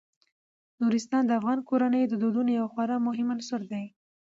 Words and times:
نورستان 0.81 1.23
د 1.25 1.31
افغان 1.39 1.59
کورنیو 1.69 2.09
د 2.11 2.13
دودونو 2.21 2.51
یو 2.59 2.65
خورا 2.73 2.97
مهم 3.07 3.27
عنصر 3.35 3.61
دی. 3.71 3.85